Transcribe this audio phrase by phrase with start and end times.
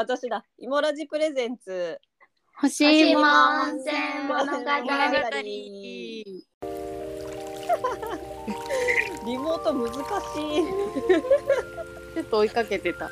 [0.00, 0.44] 私だ。
[0.56, 2.00] イモラジプレゼンツ。
[2.62, 3.14] 欲しい。
[3.14, 3.22] 温
[3.80, 3.92] 泉
[4.28, 4.58] 物語
[9.26, 10.00] リモート難しい。
[12.14, 13.10] ちょっと追いかけてた。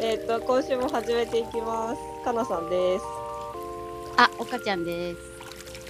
[0.00, 2.00] えっと、今週も始めていきます。
[2.24, 3.04] かなさんです。
[4.16, 5.20] あ、おかちゃんです。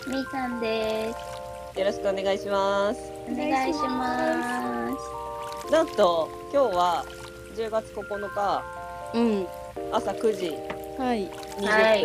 [0.08, 1.78] みーさんです。
[1.78, 3.12] よろしくお願いします。
[3.30, 4.90] お願いしま
[5.70, 7.04] なんと、今日は
[7.54, 8.83] 10月9日
[9.14, 9.46] うん。
[9.92, 10.56] 朝9時
[10.98, 11.28] はい。
[11.58, 11.66] 20分。
[11.66, 12.00] はい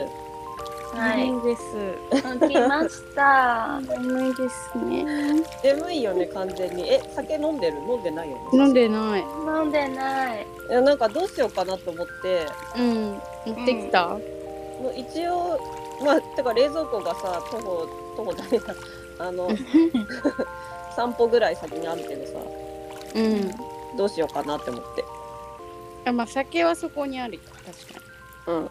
[0.91, 0.95] す。
[0.95, 1.27] はい。
[1.27, 1.61] いです。
[2.39, 3.79] 起きました。
[3.81, 5.05] 眠いですね。
[5.63, 6.91] 眠いよね、完全に。
[6.91, 7.77] え、酒飲んでる？
[7.87, 8.41] 飲んでないよね？
[8.53, 9.21] 飲んでない。
[9.21, 10.47] 飲んでない。
[10.69, 13.21] いや、なんかどうしようかなと思って、うん。
[13.45, 14.07] 持ってきた？
[14.07, 14.19] も
[14.89, 15.59] う一応、
[16.03, 19.27] まあ、てか冷蔵庫がさ、徒歩、徒歩じゃねえな。
[19.27, 19.49] あの、
[20.95, 22.33] 散歩ぐらい先にあるけどさ、
[23.15, 23.51] うん。
[23.97, 25.03] どうしようかなって思って。
[26.05, 27.41] あ、まあ、酒はそこにあるよ。
[27.65, 27.99] 確か
[28.47, 28.53] に。
[28.55, 28.69] うん。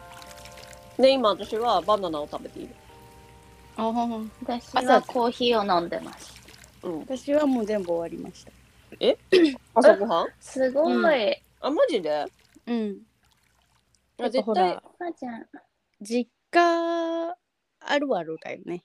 [1.01, 2.75] で、今私はバナナを食べている。
[3.77, 3.93] ああ。
[4.45, 6.33] 私はコーヒーを飲んでます。
[6.83, 6.99] うん。
[7.01, 8.51] 私はもう全部終わりました。
[9.75, 10.27] 朝ごはん？
[10.39, 10.93] すごい。
[10.93, 12.25] うんあ、マジで？
[12.67, 13.01] うん。
[14.17, 15.47] あやっぱ絶対ほら、まーちゃん。
[16.01, 17.35] 実家
[17.81, 18.83] あるあるだよね。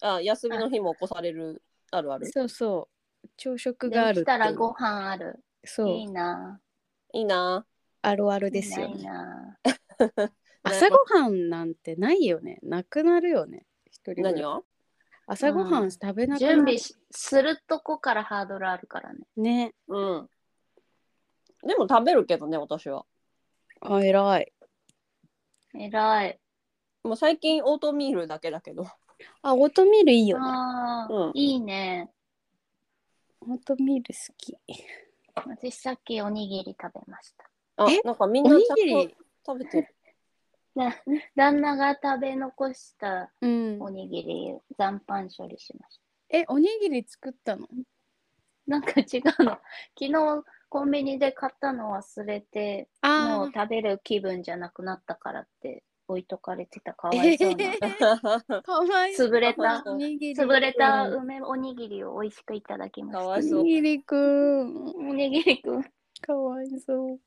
[0.00, 2.30] あ、休みの日も起こされるあるある？
[2.32, 2.88] そうそ
[3.24, 3.28] う。
[3.36, 5.40] 朝食があるできっていうたらご飯ある。
[5.64, 6.60] そういいな。
[7.18, 7.66] いいな
[8.02, 9.02] あるあるですよいいね。
[9.10, 9.58] な。
[10.62, 12.60] 朝ごはんなんてないよね。
[12.62, 13.66] なくなるよね。
[13.90, 14.62] 一人何が
[15.26, 16.54] 朝ごはん食べなくなる。
[16.54, 19.26] 準備しするとこからハードルあるからね。
[19.36, 19.74] ね。
[19.88, 20.30] うん。
[21.66, 23.04] でも食べるけどね、私は。
[23.80, 24.52] あ、偉い。
[25.74, 26.38] えらい。
[27.02, 28.86] もう最近オートミールだけだけど。
[29.42, 30.46] あ、オートミールいいよね。
[31.10, 32.12] うんいいね。
[33.40, 34.56] オートミール好き。
[35.46, 37.44] 私さっきおにぎり食べました。
[37.90, 39.08] え、あなんかみんおなちゃんにぎり？
[39.08, 39.52] と。
[39.54, 39.94] 食べてる。
[40.74, 40.94] な
[41.34, 43.90] 旦那が食べ残したうんお。
[43.90, 47.66] にぎり残飯処理しましえ、おにぎり作ったの？
[47.66, 47.72] た。
[48.66, 49.58] なんか違うの。
[49.98, 57.66] 昨日コンビニで買ったの忘れて、もうあ食べる気分じゃなくなったからって置いとかれてたかわいそうな。
[58.22, 58.62] あ。
[58.62, 59.28] かわいそう。
[59.28, 60.34] 潰れたおにぎり。
[60.34, 64.92] 潰れた梅おにぎりを美味しくいただきましかわいそうおにぎりくん。
[64.92, 64.98] た。
[64.98, 65.84] おにぎりくん、
[66.20, 67.20] かわいそう。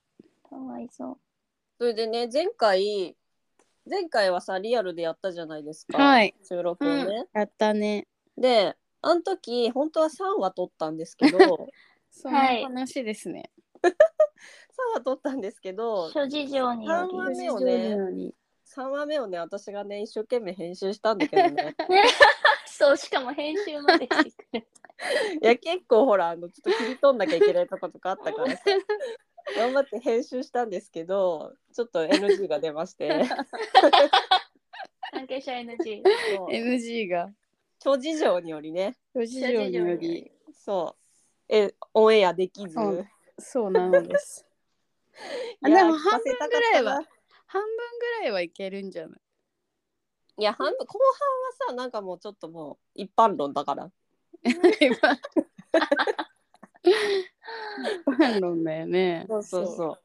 [0.50, 1.18] かわいそう。
[1.78, 3.16] それでね、前回、
[3.90, 5.98] 前回はさ、リアルでやったじゃないですか。
[5.98, 6.34] はい。
[6.44, 7.28] 収録をね。
[7.34, 8.08] やったね。
[8.36, 11.68] で、あの時、本当は3話撮ったんですけど、3
[12.12, 13.52] そんな話ですね。
[14.94, 17.38] 話撮ったんですけど、諸事情によ三話り。
[17.38, 18.32] 目をね
[18.76, 21.76] 3話目をね、私がね、一生懸命編集したんだけどね。
[22.66, 24.66] そう、しかも編集までしてくれ
[25.42, 28.64] いや、結構ほら、あの、ちょっと切り取んなきゃいけないとことかあったからさ。
[29.58, 33.24] 頑張って編集したんですけど、ちょっと NG が出まして。
[35.12, 36.04] 関係者 NG。
[36.50, 37.30] NG が。
[37.80, 40.32] 諸事情によりね、諸事情により。
[40.54, 40.96] そ
[41.50, 42.76] う、え、オンエアできず。
[42.76, 43.08] そう
[43.40, 44.46] そうなのです。
[45.64, 47.02] あいやでも半分ぐらいは
[47.52, 47.70] 半分
[48.00, 49.20] ぐらいはいけるんじゃない？
[50.38, 51.00] いや、半分、後半
[51.68, 53.92] はさ、なんかもうちょっともう一般論だから。
[54.44, 54.96] 今
[58.18, 59.26] 反論だよね。
[59.28, 60.00] そうそうそう。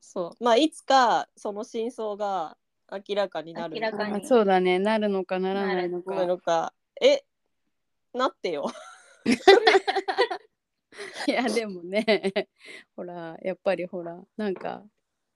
[0.00, 0.44] そう。
[0.44, 2.56] まあ、いつかその真相が
[2.90, 4.78] 明らかになる明らかにあそうだね。
[4.78, 6.26] なるのかならないのなか。
[6.26, 6.72] のか。
[7.00, 7.24] え、
[8.14, 8.66] なってよ。
[11.26, 12.04] いやでもね、
[12.96, 14.82] ほらやっぱりほらなんか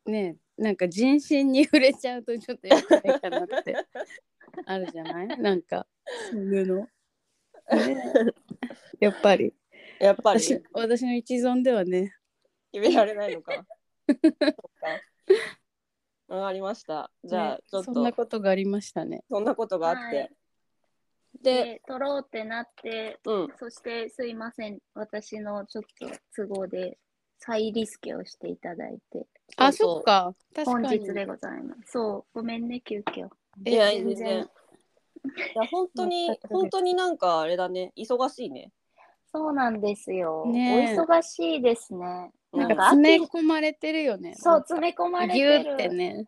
[0.04, 3.76] ねなんか人心に触れちゃうとちょっとやばいかなって
[4.66, 5.28] あるじゃない？
[5.38, 5.86] なんか
[6.30, 6.76] そういうの？
[6.76, 7.96] ね、
[9.00, 9.52] やっぱり
[10.00, 10.40] やっぱり？
[10.40, 12.14] 私私の一存ではね。
[12.72, 13.64] 決められないのか？
[16.28, 17.10] わかりました。
[17.24, 19.24] じゃあ、ねちょっとそんなことがありましたね。
[19.28, 20.16] そんなことがあって。
[20.16, 20.30] はい
[21.42, 23.48] で、で、撮ろうってなって、うん。
[23.58, 26.96] そしてすいません、私のちょっと都合で
[27.38, 29.26] 再リスケをしていただいて、
[29.56, 31.00] あそっか確本かに。
[31.00, 31.92] 日でございます。
[31.92, 33.28] そう、ごめんね、急遽。
[33.64, 34.38] いや、え全然。
[34.38, 38.72] いや、本当に本当になんかあれだね、忙しいね。
[39.32, 40.46] そうなんですよ。
[40.46, 42.30] ねえお忙しいですね。
[42.52, 44.34] なんか詰め込まれてるよね。
[44.36, 45.70] そう、詰め込まれギてる。
[45.70, 46.26] ュってね。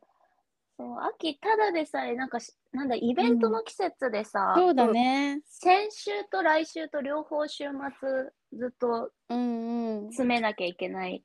[0.79, 5.41] そう秋、ただでさえ、なんかし、なんだ、イベントの季節でさ、そうだね。
[5.45, 10.05] 先週と来週と両方週末ずっとうんうん。
[10.11, 11.25] 詰めなきゃいけない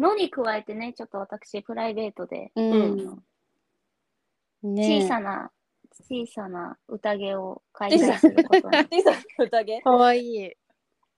[0.00, 2.96] のに加えてね、ちょっと私、プライベートで、うん。
[4.64, 5.52] ね小さな、
[6.08, 8.76] 小さな宴を開催することに。
[8.90, 9.80] 小さな宴？
[9.82, 10.52] かわいい。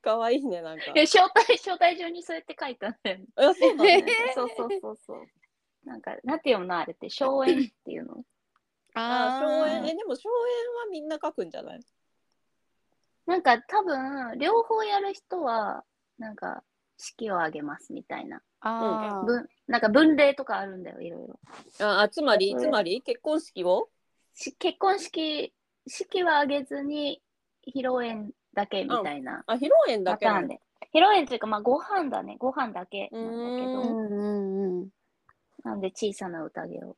[0.02, 0.92] かわいいね、なんか。
[0.94, 3.24] いや招待、招待状にそうやって書いたんだよね。
[3.36, 3.86] あ、そうなんだ。
[4.34, 5.26] そうそうそうそう。
[5.84, 8.24] なんか、なんていうのあれって、荘園っていうの？
[8.94, 9.82] ああ荘園。
[9.82, 11.80] ーえでも荘園はみんな書くんじゃない？
[13.26, 15.84] なんか多分、両方やる人は、
[16.18, 16.62] なんか、
[16.98, 18.42] 式をあげますみたいな。
[18.60, 19.24] あ
[19.66, 21.40] なんか分例とかあるんだよ、いろいろ。
[21.84, 23.88] ああつまりつまり結婚式を？
[24.34, 25.52] し結婚式、
[25.88, 27.20] 式はあげずに、
[27.66, 30.26] 披露宴だけみたいなあ披露宴だけ。
[30.26, 30.58] 披
[30.92, 32.36] 露宴っていうか、まあ、ご飯だね。
[32.38, 34.88] ご飯だけなんだけううど、んうんうん
[35.64, 36.96] なんで小さな宴を。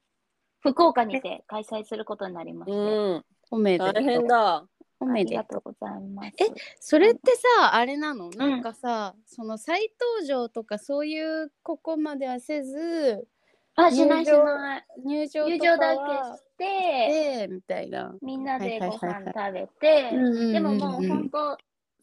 [0.60, 2.78] 福岡にて開催することになりまして。
[2.78, 2.82] う
[3.16, 4.64] ん褒めて大変だあ
[4.98, 6.28] 褒めてりがとうございます。
[6.40, 6.46] え
[6.80, 8.30] それってさあれなの？
[8.30, 13.28] なんかさ、その再登場とかそういうここまではせず
[13.76, 14.86] あ、しないし入場ない。
[15.04, 18.14] 入場友とか情だはけして、でみたいな。
[18.22, 21.58] みんなでごはいはいはい飯食べて、うんうんうんうんでももう本当、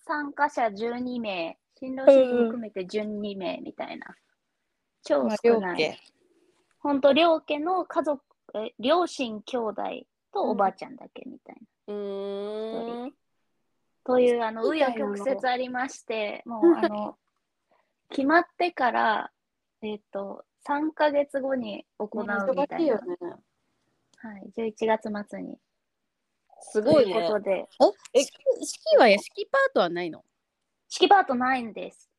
[0.06, 4.16] 参加者12名、新郎新婦含めて12名みたいな。
[5.04, 6.00] 超まあ少ない。
[6.82, 8.24] 本当、両家の家族、
[8.56, 9.84] え両親兄弟
[10.34, 11.56] とおばあちゃんだけみたい
[11.88, 11.94] な。
[11.94, 13.14] うーん
[14.04, 17.18] という、あの、紆余曲折ありまして、もう、あの、
[18.10, 19.32] 決まってから、
[19.82, 22.24] えっ、と、3ヶ月後に行う
[22.56, 22.96] みたいな。
[22.96, 23.18] ね。
[24.18, 25.58] はい、11月末に。
[26.62, 27.68] すごいねということで、
[28.14, 28.34] え式
[28.66, 30.24] 式はや式パートはないの？
[30.90, 32.11] 式パートないんです。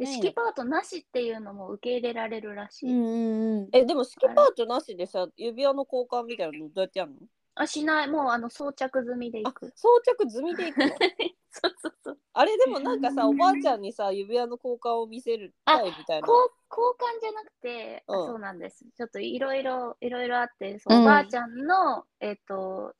[0.00, 2.90] で式パートなしっていうのも受け入れられるらしい。
[2.90, 3.68] うんうんうん。
[3.72, 7.16] えでも式パートなしでさ指輪の交換みたいなのどうやってやるの？
[7.54, 8.08] あ、しない。
[8.08, 9.72] もうあの装着済みでいあく。
[9.76, 10.86] 装着済みでいくの？
[11.52, 12.18] そうそうそう。
[12.32, 16.28] あれでもなんかさおばあちゃんにさ指輪の交換を見せるたいみたいな
[16.70, 18.84] 交換じゃなくて、あうんそうなんです。
[18.96, 22.94] ちょっといろいろ、いろいろあって、おばあちゃんの、えっ、と、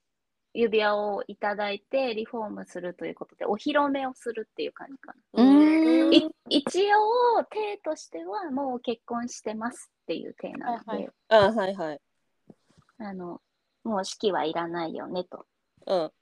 [0.52, 5.42] 指輪をいただいてリフォームするということで、お披露目をするっていう感じかな。
[6.48, 12.00] 一応、体としてはもう結婚してますっていう体なので、はいはいあはいはい
[12.98, 13.40] あの、
[13.84, 15.46] もう式はいらないよねと。
[15.86, 16.12] うん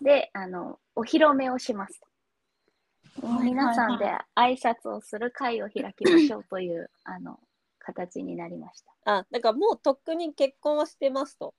[0.00, 2.06] で、あの、お披露目をしますと。
[2.06, 4.06] はいはい皆さんで
[4.36, 7.40] 挨拶をする会を開きましょうという、あの、
[7.80, 8.92] 形になりました。
[9.04, 11.54] あだからもうとっくに結婚はしてますと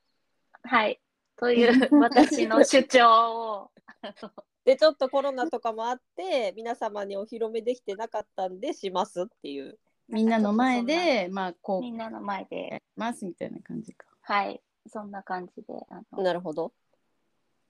[0.64, 1.02] はい。
[1.42, 3.34] という私の主張
[3.64, 3.72] を、
[4.64, 14.06] でちょっとコロナとかもあって皆様にお披露目できてなかったんでしますっていうみんなの前で、まあ、こう、みんなの前でや、りますみたいな感じか。
[14.22, 14.62] はい。
[14.88, 16.74] そんな感じで、あのなるほど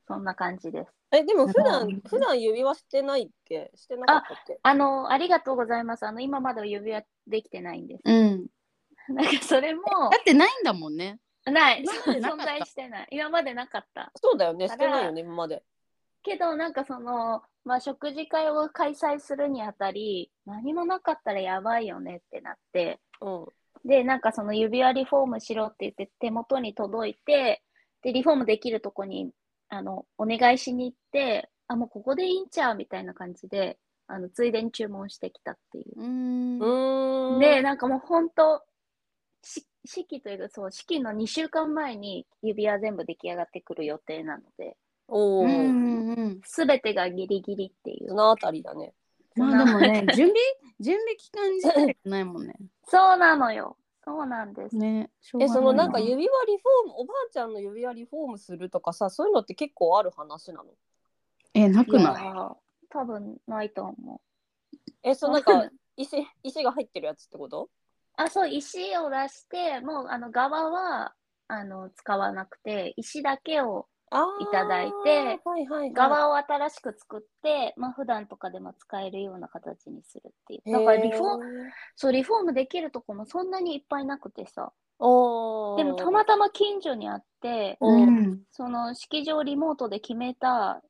[0.07, 0.91] そんな感じです。
[1.11, 3.71] えでも普段うん普段指輪してないっけ？
[3.75, 4.59] してなかったっけ？
[4.61, 6.05] あの、ありがとうございます。
[6.05, 8.01] あの、今まだ指輪できてないんです。
[8.05, 8.47] うん。
[9.15, 11.19] なんかそれも、だってないんだもんね。
[11.45, 11.83] ない。
[11.83, 12.45] 今までなか存った？
[12.45, 13.07] 在してない。
[13.11, 14.11] 今までなかった。
[14.15, 15.63] そうだよねだからしてないよね今まで
[16.23, 23.45] けど、なんかその、まあ、食事会を開催するにあたり、何もなかったらやばいよねってなって、うん
[23.83, 27.63] で、なんかその指輪リフォームしろって言って手元に届いて、
[28.03, 29.31] で、リフォームできるとこに、
[29.69, 35.99] あの、お願いしに行って、あ、もうここでいいんちゃうみたいな感じで、あの、ついでに注文してきたっていう。
[35.99, 36.59] うーん。
[36.59, 38.63] うーんで、なんかもう本当し
[39.85, 45.45] 式というか、そう、式の2週間前に指輪全部出来上がってくる予定なので、おお。
[46.45, 48.15] すべてがギリギリっていうそ。
[48.15, 48.93] のあたりだね
[49.35, 50.33] まあでもね、 準備、
[50.79, 52.55] 準備期間自体がないもんね。
[52.87, 53.77] そうなのよ。
[54.03, 54.75] そうなんです。
[54.75, 55.11] ね。
[55.39, 60.71] えそのなんかい指輪リフォームおばあちゃんの指輪リフォームするとかさそういうのって結構ある話なの？
[61.53, 62.03] え、なくい？
[62.03, 64.19] ない多分ないと思う。
[65.03, 67.69] えそうなんか石石が入ってるやつってこと？
[68.23, 71.13] あ、そう、石を出して、もうあの側は
[71.47, 73.87] あの使わなくて、石だけを、
[74.41, 80.71] いただいてはいはいはい、側を新しく作って、まあ普段とかでも使えるような形にするっていう。
[80.71, 84.73] だからリフォーム、そう、リフォームできるとこもそんなにいっぱいなくてさ。
[84.99, 87.77] おーでもたまたま近所にあって。
[88.51, 90.81] その式場リモートで決めた、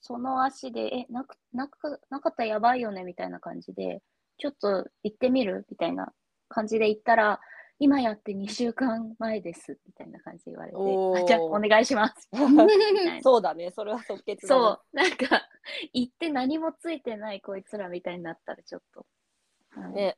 [0.00, 4.00] その足で、え、なく、なく、なかったらやばいよね、みたいな感じで、
[4.38, 5.66] ちょっと行ってみる？
[5.68, 6.12] みたいな
[6.48, 7.40] 感じで行ったら、
[7.80, 12.28] 今やって2週間前です、みたいな感じで言われて、じゃあお願いします。
[13.22, 15.48] そうだねそれは即決そう、なんか、
[15.92, 19.06] 行って何もついてないこいつらみたいになったらちょっと、
[19.76, 20.16] うんね。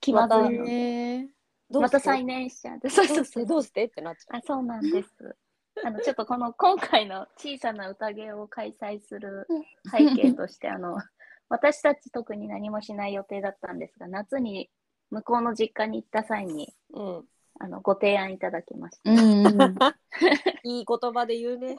[0.00, 0.64] 気まずいの。
[0.64, 1.28] で、えー
[1.80, 3.22] また再燃しちゃって、そうどそう。
[3.22, 3.46] うそう。
[3.46, 3.84] どうして？
[3.84, 4.38] ってなっちゃう。
[4.38, 5.08] あ、そうなんです。
[5.82, 9.46] あの、ちょっとこの今回の小さな宴を開催する
[9.90, 10.98] 背景として、あの、
[11.48, 14.70] 私たち特に何もしない予定だったんですが、夏に
[15.12, 17.24] 向こうの実家に行った際に、うん
[17.60, 19.12] あの、ご提案いただきました。
[19.12, 19.76] うんうん。
[20.64, 21.76] いい言葉で言うね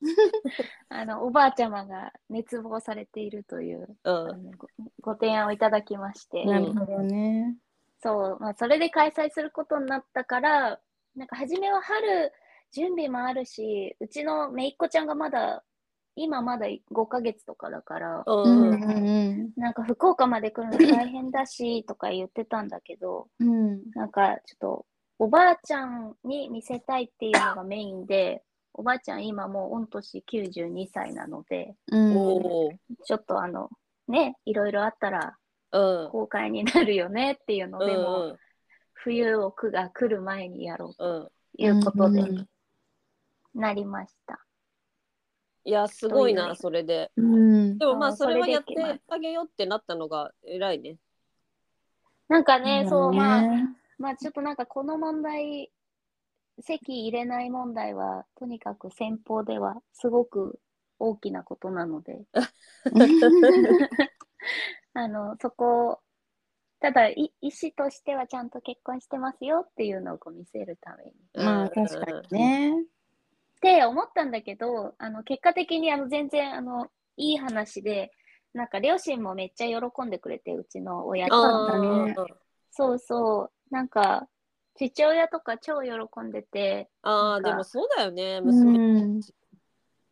[0.88, 4.52] あの、おばあちゃまが熱望されているという、うん
[5.00, 7.56] ご提案をいただきまして、なるほどね。
[8.00, 10.80] そう、まあ、それで開催することになったから、
[11.16, 12.32] なんか初めは春、
[12.70, 15.64] 準備もあるし、うちのめいっ子ちゃんがまだ、
[16.18, 19.60] 今まだ5ヶ月とかだから、ううんんうん。
[19.60, 23.90] なんか福岡まで来るの大変だし、とか言ってたんだけど、うん。
[23.92, 24.86] なんかちょっと、
[25.18, 28.42] おばあちゃんに見せたいっていうのがメインで、
[28.74, 33.70] おばあちゃん今もう御年92歳なので、うんちょっとあの、
[34.06, 35.36] ね、いろいろあったら
[35.72, 36.10] うん。
[36.10, 38.36] 公開になるよねっていうのうで、もん
[38.94, 41.64] 冬を区が来る前にやろうとうん。
[41.64, 42.48] いうことでうん。
[43.54, 44.40] なりました。
[45.68, 47.10] いやすごいなそれで。
[47.14, 47.76] うん。
[47.76, 48.74] でもまあそれはやって
[49.06, 50.96] あげようってなったのが偉いね。
[52.26, 53.68] なんかね、そう、まあ、ね。
[53.98, 55.70] まあちょっとなんかこの問題、
[56.60, 60.58] 席入れない問題は、とにかく先方ではすごく
[60.98, 62.24] 大きなことなので、
[64.94, 65.98] あの、そこを、
[66.80, 71.12] ただ、い意思としてはちゃんと結婚してますよっていうのをこう見せるために。
[71.34, 72.86] まあ確かにね。
[73.58, 76.86] って思ったんだけど、あの、結果的にあの、全然、あの、
[77.16, 78.12] いい話で、
[78.54, 82.26] なんか両親もめっちゃ喜んでくれて、うちの親あとそうだねー。
[82.70, 83.52] そうそう。
[83.70, 84.28] なんか、
[84.76, 87.34] 父親とか超喜んでて、なんか。
[87.34, 88.78] あーでもそうだよねう娘。
[88.78, 89.20] ん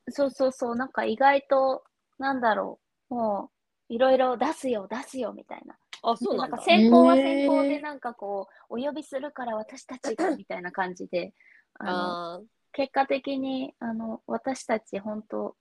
[0.09, 1.85] そうそうそう、なんか意外と、
[2.19, 3.51] なんだろう、も
[3.89, 5.77] う、いろいろ出すよ、出すよ、みたいな。
[6.21, 6.87] でなんんかあそうなだ。
[6.87, 11.33] 先方はへー先方で、なんかこう、お呼びするから私たちが、みたいな感じで、
[11.75, 15.57] あの、結果的に、あの、私たち、本当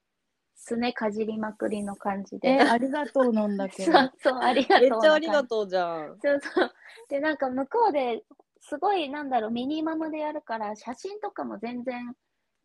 [0.54, 2.62] すねかじりまくりの感じえで。
[2.62, 3.92] ありがとうなんだけど。
[3.94, 6.74] そうそう、ありがとうめっちゃありがとうじゃんそうそう。
[7.08, 8.26] で、なんか向こうで
[8.60, 12.14] すごい、なんだろう、ミニマムでやるから、写真とかも全然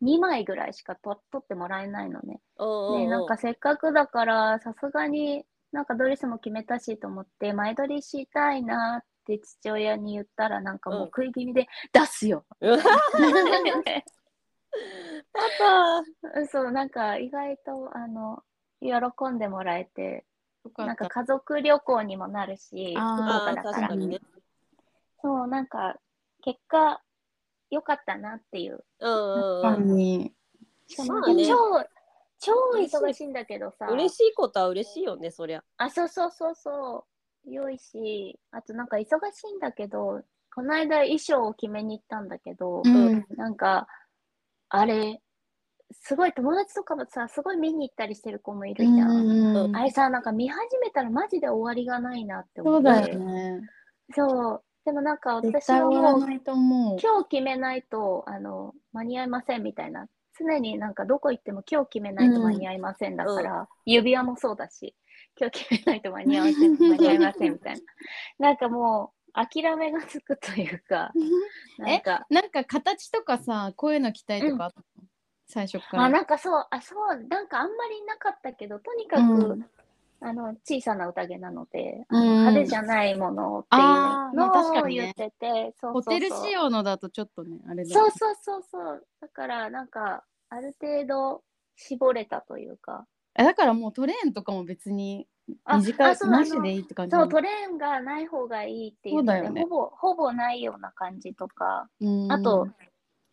[0.01, 2.41] 2枚ぐらいしか撮撮ってもらえないのね。
[2.57, 12.77] で、うんうんうんなんかせっかくだから、さすがになんかドレスも決めたしと思って、前撮りしたいなって父親に言ったら、なんかもううん食い気味で、出すようわ
[15.33, 18.43] パそう、なんか意外と、あの、
[18.81, 20.25] 喜んでもらえて。
[20.77, 23.95] なんか家族旅行にもなるし、福ああー岡だから。
[23.95, 24.19] ね。
[25.21, 25.97] そう、なんか、
[26.41, 27.01] 結果、
[27.71, 28.83] 良かったなっていう。
[28.99, 29.89] うん確かうん。
[29.89, 30.33] うんに。
[30.87, 31.45] しかもまあね。
[31.47, 31.85] 超、
[32.39, 35.63] 超忙しいんだけどさ、嬉しいことは嬉しいよねそりゃ。
[35.77, 37.05] あ、そうそうそうそ
[37.45, 40.21] う、良いし、あとなんか忙しいんだけど、
[40.53, 43.25] この間衣装を決めに行ったんだけど、うん。
[43.37, 43.87] なんか、
[44.73, 45.21] あれ、
[45.91, 49.11] すごい友達とかもさ、すごい見に行ったりしてる子もいるじゃん。
[49.11, 52.89] うんあれさ、なんか見始めたらマジで終わりがないなって思って。
[52.89, 53.61] そうだよね。
[54.15, 54.63] そう。
[54.85, 56.99] でもなんか絶私対はもう。
[57.01, 60.07] 今日決めないとあの間に合いませんみたいな
[60.39, 64.95] 常になんかどこ行っても今日決めないと間に合いませんだから、指輪もそうだし
[65.39, 67.75] 今日決めないと間に合いません間に合いませんみたい
[68.39, 71.11] ななんかもう諦めがつくというか
[71.77, 72.25] なんか。
[72.29, 75.07] なんか形とかさ、こういうの着たいとかあったの、
[75.47, 76.03] 最初から。
[76.03, 79.69] あなんかそうあそうなんかあんまりなかったけどとにかく、うん。
[80.23, 82.21] あの小さな宴なので、うん。
[82.21, 86.19] 派手じゃないものっていうのを言ってて、そうホそうそう。
[86.19, 89.07] テル仕様のだとちょっとね、あれだそうそうそうそう。
[89.19, 91.43] だから、なんか、ある程度
[91.75, 93.07] 絞れたというか。
[93.35, 99.61] えだからもうトレーンとかも別にあ短いあそうなしでいいって感じそう、トレーンがない方がいいっていうので、そうだよね。
[99.63, 102.31] ほぼ、ほぼないような感じとか、うん。
[102.31, 102.67] あと、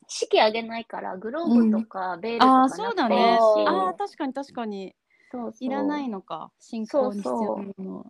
[0.09, 4.95] 式あげないから、グローブとかベールとああかそうだねなくていいし、うんああ確かに確かに。
[5.31, 5.53] そうそう。
[5.61, 6.51] いらないのか。
[6.59, 8.05] 進行に必要なものは。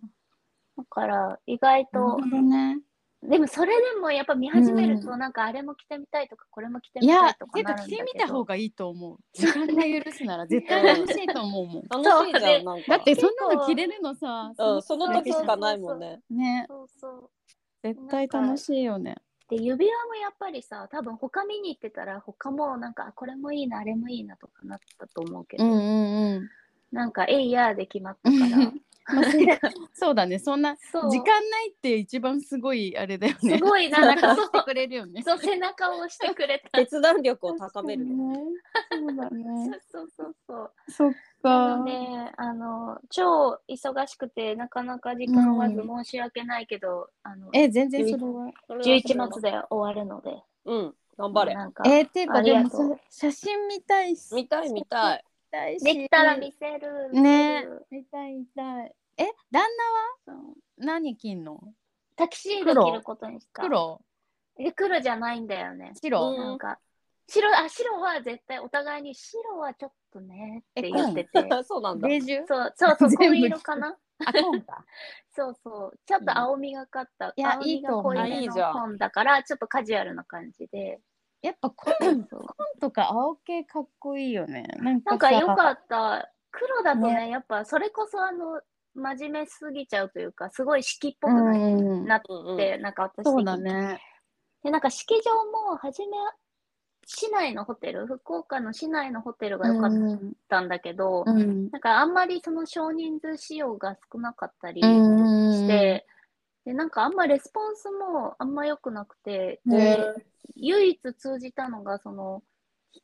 [0.77, 2.79] だから、意外と、どね
[3.23, 7.97] でもそれでもやっぱ見始めると、なんかあれも着てみたいとか、これも着てみたいとかいうか着。
[7.97, 9.19] てみた方がいいと思う。
[9.35, 11.83] 時間が許すなら絶対楽しいと思うもん。
[11.91, 12.97] 楽しいじゃんなんか。
[12.97, 14.77] だってそんなの着れるのさう。
[14.79, 15.47] んその時しかそうそう。
[15.47, 16.23] そうないもんね。
[16.31, 16.67] ね。
[16.69, 17.31] そうそう。
[17.83, 19.17] 絶対楽しいよね。
[19.49, 26.51] で指輪もやっぱりさ多分他見に行ってたら他もなんかあこれもいいなあれもいいなとかなったと思うけど、うんうんうん。
[26.93, 28.73] なんかえいやーで決まったから
[29.15, 29.25] まあ
[29.95, 30.39] そうだね。
[30.39, 33.59] そんな時間ないって一番すごいあれだよね。
[33.59, 36.79] すごいなんかそう背中押してくれるよねそう背中を押してくれた。
[36.79, 38.13] 決断力を高めるね。
[38.93, 39.45] そうだね。
[39.91, 41.13] そうそうそうそっ
[41.43, 48.53] なのかであの超忙しくてなかなか時間合わず申し訳ないけど、あのえ全然それは。
[48.69, 50.43] 11月で終わるので。
[50.67, 50.95] うん。
[51.17, 51.55] 頑張れ。
[51.55, 55.25] なんかえー、っていうあかでも写真見たいし見たい見たい。
[55.25, 55.85] 見たいし。
[55.85, 58.95] できたら見せるねる見たい見たい。
[59.17, 59.65] え旦
[60.27, 60.45] 那は？
[60.77, 61.61] 何着んの？
[62.17, 63.63] タキシード着ることにした。
[63.63, 64.01] 黒。
[64.59, 65.93] え黒じゃないんだよね。
[66.03, 66.37] 白、うん。
[66.37, 66.79] なんか、
[67.29, 71.49] 白、あ、白は絶対お互いに白はちょっとねってえ言ってて。
[71.65, 72.47] そうなんだベージュ？
[72.47, 73.97] そうそうそう、全部紺色かな。
[74.25, 74.85] あ、紺か。
[75.31, 75.99] そうそう。
[76.07, 77.33] ちょっと青みがかった。
[77.37, 78.99] いや青みいいと思う。
[78.99, 81.01] だから、ちょっとカジュアルな感じで。
[81.43, 82.47] やっぱ紺そう
[82.81, 84.65] とか青系かっこいいよね。
[84.79, 86.33] なんかなんかかった。
[86.51, 88.61] 黒だとね、ねやっぱそれこそあの、
[88.95, 94.01] 真面目すぎちゃうというか、すごい式っぽくな,、うんなっうんうんて、なんか私的そうにだね。
[94.65, 96.17] で、なんか式場も初め、
[97.07, 101.71] 市内のホテル、福岡の市内のホテルが良かっうんたんだけど、うん。
[101.71, 106.07] なんかあんまりその少人数使用が少なかったりうんして、
[106.69, 109.99] で、なんかあんまレスポンスもあんま良くなくて、うんで、
[110.55, 112.43] 唯一通じたのが、その、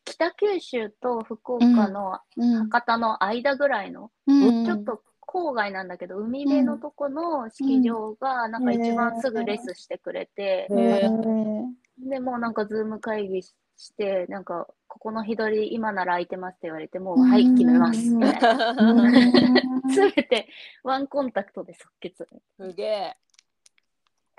[0.05, 2.69] 北九州と福岡のうん。
[2.69, 4.67] 博多の間ぐらいの、うん。
[4.67, 10.69] ちょっと郊外なんだけど、海辺のとこの式場が、なんか一番すぐレスしてくれて、
[11.99, 18.09] でもうなんかズーム会議しして、なんか、ここの日取り今なら空いてますって言われて、もう、はい、決めます。
[18.09, 18.75] みたいな。
[19.93, 20.49] すべて
[20.83, 22.29] ワンコンタクトで即決。
[22.59, 23.17] すげえ。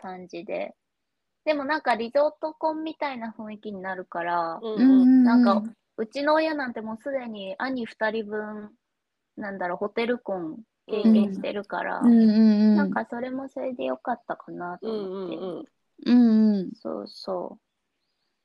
[0.05, 0.75] 感じで。
[1.45, 5.63] でもなんかリゾート婚みたいな雰囲気になるから、うんなんか、
[5.97, 8.71] うちの親なんてもうすでに兄2人分、
[9.37, 15.71] なんだろう、ホテル婚経験してるから、うんうんなんかそれもそれでよかったかなとうん思って。
[16.07, 16.71] うんうん。
[16.75, 17.57] そうそ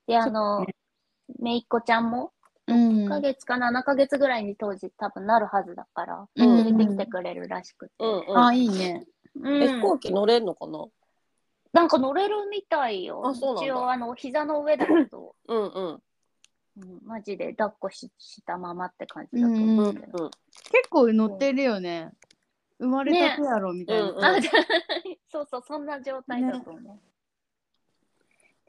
[0.07, 0.11] う。
[0.11, 0.65] で、あの、
[1.39, 2.33] めいっ子ちゃんも、
[2.67, 7.93] うん1ヶ月か7ヶ月ぐらいに当時多分なるはずだから、うん連れてきてくれるらしくて。
[7.99, 9.05] うんうんあ、いいね。
[9.41, 10.87] うんえ飛行機乗れんのかな？
[11.73, 13.27] なんか乗れるみたいよ。
[13.27, 16.03] あそうなんだ一応、あの、膝の上だけど、 うんうん
[16.77, 20.25] うん、マジで抱っこししたままって感じだと思うけど。
[20.25, 20.31] うん。
[20.73, 22.13] 結構乗ってるよね。
[22.79, 24.43] 生まれたてやろみたいうんうん
[25.29, 26.97] そうそう、そんな状態だと思う。
[26.97, 26.99] っ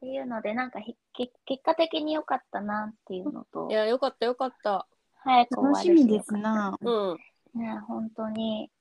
[0.02, 4.88] ていうので、なんかひけ結果的に良かったなっていうのとい、や、よかったよかった。
[5.24, 6.78] 早く終わる楽しみですな。
[6.82, 7.18] うん。
[7.54, 8.72] ね、本当に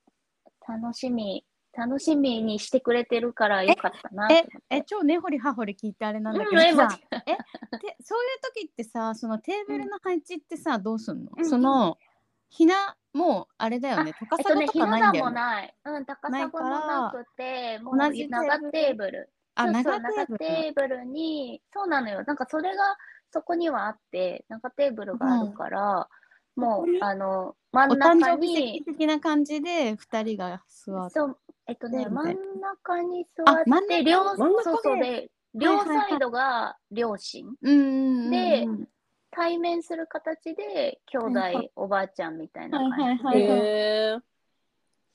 [0.66, 1.44] 楽しみ、
[1.80, 4.58] 楽しみにしてくれてるから良かったなと思って。
[4.70, 7.36] え、超根掘り葉掘り聞いてあれなんだけうんえどさ、間違ええ、
[7.78, 11.32] でそういう時ってさ、そのテーブルの配置ってさ、どうすんの？
[11.36, 11.96] うんその、
[12.48, 15.30] ひな、もうあれだよね、高えっとね、さとひな壇かないんだよね。
[15.30, 15.74] もない。
[15.84, 19.30] うん、高さもなくて、もう長テーブル。
[19.54, 21.04] あ、長テーブ長ル。
[21.06, 22.22] に、そうなのよ。
[22.26, 22.82] なんかそれが
[23.32, 26.08] そこにはあって、長テーブルがあるから、
[26.56, 31.14] もう、あの、真おん誕生日中に席、的な感じで二人が座って。
[31.14, 31.38] そう、
[31.70, 33.94] えっとね、で真ん中に座あ真ん中。
[33.94, 37.46] って、両、真ん中そうそうで、両サイドが両親。
[37.62, 38.30] うんうんうん。
[38.30, 38.86] で
[39.30, 43.62] 対面する形で、兄弟、はいはいおばあちゃんみたいなはい感じで、はいはい。
[43.62, 44.18] へえ。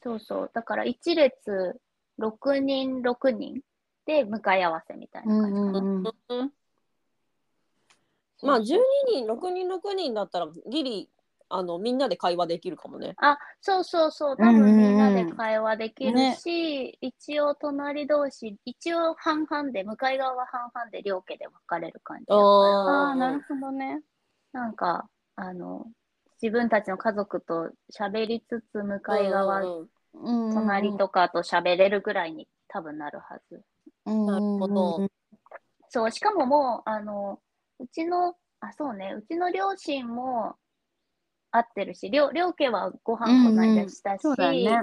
[0.01, 0.51] そうそう。
[0.53, 1.77] だから一列
[2.19, 3.61] 6人6人。
[4.05, 5.73] で向かい合わせみたいな感
[8.39, 8.63] じまあ、12
[9.07, 11.09] 人、6人、6人だったら、ギリ、
[11.49, 13.13] あの、みんなで会話できるかもね。
[13.17, 14.37] あ、そうそうそう。
[14.37, 24.01] 多分みんなで会話できるし、一応隣同士、一応半々で、向かい側は半々で両家で分かれる感じだから、ああ、なるほどね。
[24.51, 25.85] なんか、あの、
[26.41, 29.89] 自分たちの家族と喋りつつ、向かい側、うん
[30.53, 33.61] 隣とかと喋れるぐらいに多分なるはず。
[34.05, 35.07] うんなるほど。
[35.89, 37.39] そう、しかももう、あの、
[37.79, 40.55] うちの、あ、そうね、うちの両親も
[41.55, 44.81] 会ってるし、両両家はご飯この間したし、そうだね。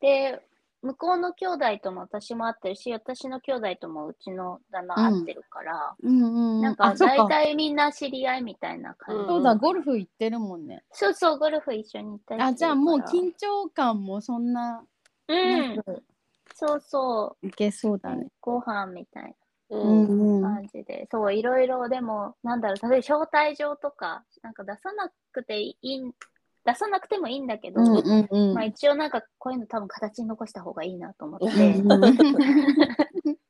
[0.00, 0.40] で、
[0.82, 6.62] 向こうの兄弟とも私も会ってるし、私の兄弟ともうちの旦那会ってるから、うんうんうん。
[6.62, 9.20] なんか大体みんな知り合いみたいな感じ。
[9.22, 10.84] うんそうだ、ゴルフ行ってるもんね。
[10.92, 14.84] そうそう、ゴルフ一緒に行ったりあ、じゃあもう緊張感もそんな、
[15.28, 15.32] う。
[15.32, 16.02] なんく
[16.54, 17.46] そうそう。
[17.46, 18.28] いけそうだね。
[18.40, 19.34] ご飯みたいうんな
[19.68, 26.12] 感じで、そう、いろいろでも、なんだろう、例えば招待状とか、なんか出さなくていいん、
[26.64, 28.54] 出さなくてもいいんだけど、うんうんうん。
[28.54, 32.16] まあ一応なんかこういうの多分形に残した方がいいなと思って、うんうん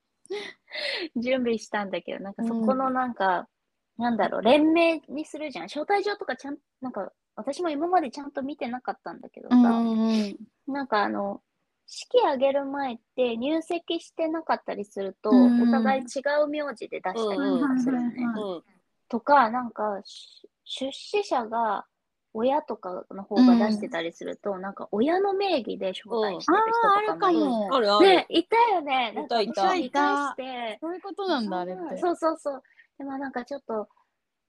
[1.17, 3.49] 準備したんだけど、なんかそこのなんか、
[3.97, 5.65] なんだろう、連名にするじゃん。
[5.67, 10.37] 招待状とかちゃん、なんか、私も今までちゃんと見てなかったんだけどさ、うんうん。
[10.67, 11.41] なんかあの、
[11.87, 18.15] 式挙げる前って入籍してなかったりすると、うんお互い違う名字で出したりとかするのね。
[18.23, 18.63] うんうん
[19.09, 21.87] とか、なんか、し出資者が
[22.33, 26.59] 親とかの方が出してたりすると、なんか親の名義で招待してる
[27.07, 27.67] 人とかも。
[27.67, 28.01] うんあるかも。
[28.01, 29.13] ね、いたよね。
[29.13, 30.35] なんかいたいた
[30.81, 31.99] そういうことなんだ、あれっうんて。
[31.99, 32.63] そうそうそう。
[32.99, 33.89] でもなんかちょっと、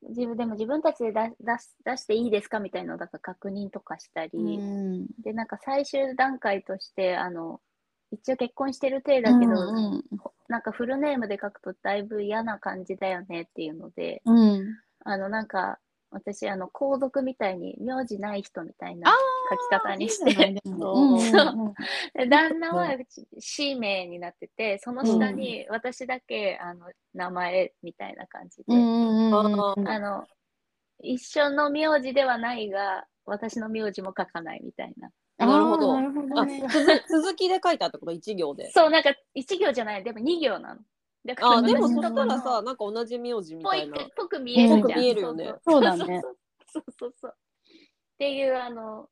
[0.03, 5.07] 自分でも自分たちで出していいですかみたいなのをだから確認とかしたり、うん。
[5.23, 7.59] で、なんか最終段階として、あの、
[8.11, 10.03] 一応結婚してる体だけど、うん
[10.47, 14.77] なんかフルネームで書くとだいぶ嫌な感じだよねっていうので、うん。
[15.03, 15.77] あの、なんか、
[16.09, 19.11] 私、あの、皇族みたいに名字ない人みたいな
[19.55, 20.61] き方にして。
[22.27, 22.97] 旦那は
[23.39, 28.75] C 名になってて、その下に私だけあの名前みたいな感じで、あ
[29.99, 30.25] の
[31.01, 35.09] 一緒の名字ではないが、私の名字も書かないみたいな。
[35.37, 35.95] なるほど。
[35.95, 38.11] 続続きで書いてあったこと？
[38.11, 38.71] 一行で。
[38.71, 40.81] そう、なんか一行じゃない、でも二行なの。
[41.25, 43.97] だあでもそしたらさなんか同じ名字みたいな。
[43.97, 44.81] てぽく見えるじゃん。
[44.81, 46.21] ぽく見えるよねそうだね
[46.71, 47.33] そうそうそう。
[47.33, 49.09] っていうあの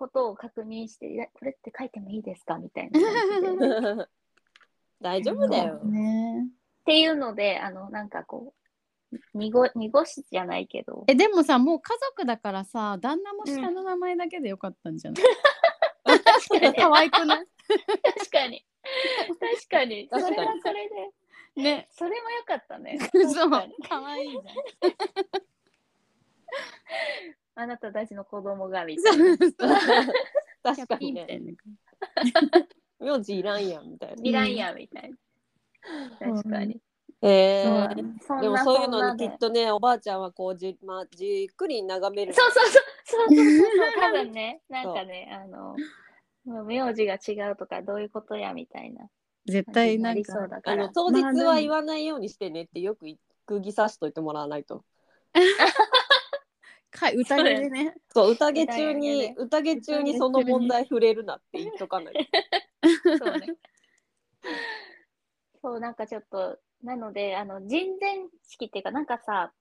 [0.00, 2.56] ことを確認して、いやこれって書いてもいいですか？
[2.58, 3.10] みたいな感
[3.52, 4.02] じで。
[4.02, 4.08] っ
[5.00, 5.78] 大丈夫だよ。
[5.84, 6.48] ね。
[6.86, 8.54] ていうので、あのなんかこ
[9.12, 15.22] う、濁濁しじゃないけど、えでもさもう家族だからさ旦那も下の名前だけでよかったんじゃない、
[16.04, 17.46] 確かに、可愛くない？
[18.18, 18.64] 確かに、
[19.38, 21.88] 確かに、それはそれで、ね。
[21.90, 22.98] それも良かったね。
[23.34, 23.50] そう。
[23.88, 24.38] 可愛いじ
[27.60, 29.36] あなたたちの子供がみゃたいな。
[30.62, 31.26] 確かにね。
[32.98, 34.22] な名字いらんやんみたいな。
[34.22, 35.16] いらんやみたいな。
[36.34, 36.80] 確かに。
[37.22, 42.32] へそうーでもそういうのにきっとねおばあちゃんはこうじ,、まあ、じっくり眺める。
[42.32, 45.76] そうそうそうそうそうそうそう多分ね なんかねあの
[46.44, 49.08] もう名字が違うとかどういうことやみたいな
[49.46, 53.06] 絶対なりなんかそうだからあの当日は言わないようにしてねってよく
[53.44, 54.84] 釘刺しといてもらわないと。
[56.90, 57.94] か歌でね。
[58.12, 63.18] そう宴中に宴宴中にその問題触れるなって言っとかないと。
[63.24, 63.54] そうね。
[65.62, 69.52] そうなんかちょっとなのであの人前式っていうかなんかさ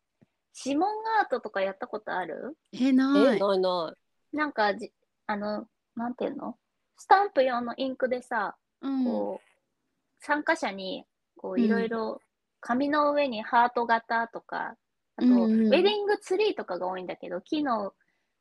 [0.66, 0.90] 指紋
[1.22, 2.58] アートとかやったことある？
[2.74, 3.60] えなえいない。
[3.60, 3.94] な
[4.32, 4.92] なんかじ
[5.28, 6.58] あのなんていうの？
[6.98, 9.06] スタンプ用のインクでさうん。
[9.06, 11.06] こう参加者に
[11.38, 11.62] こううん。
[11.62, 12.22] いろいろ
[12.62, 14.76] 紙の上にハート型とか、
[15.20, 17.94] あと、うんうんウェディングツリーとかが多いんだけど木の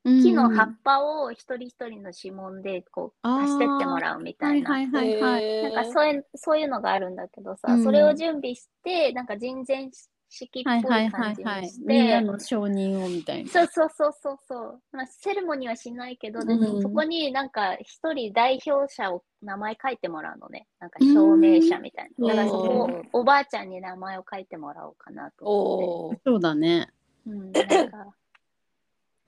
[0.05, 4.71] うん木の葉っぱを一人一人の指紋でこう足してってもらうみたいな。
[4.71, 5.73] はいはいはいはい。
[5.75, 7.85] なんかそういうそういうのがあるんだけどさ、うん。
[7.85, 9.91] それを準備してなんか人前
[10.31, 13.51] 式っぽはいいはいは感じいはいにして、みんなの承認をみたいな。
[13.51, 16.83] そうそうそうそうそう、まあ、セレモニーはしないけど、でうん。
[16.83, 20.67] そこになんか一人代表者を名前書いてもらうのね。
[20.81, 26.23] なんか証明者みたいな、だからそこおばあちゃんに名前を書いてもらおうかなと思って。
[26.27, 26.89] そうだね。
[27.27, 28.15] うん、なんか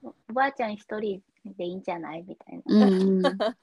[0.03, 1.21] おおばあちゃん一人
[1.57, 2.23] でいいんじゃない？
[2.27, 3.55] みたいな、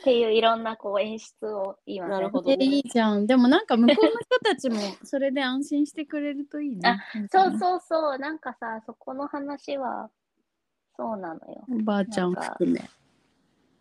[0.00, 2.12] っていういろんなこう演出を今ね。
[2.12, 3.26] なるほどえいいじゃん。
[3.26, 6.98] でもなんか向こうの人たちも それで安心してくれるといいね。
[7.30, 8.18] そうそうそう。
[8.18, 10.10] なんかさそこの話は
[10.96, 11.64] そうなのよ。
[11.70, 12.80] おばあちゃん含め。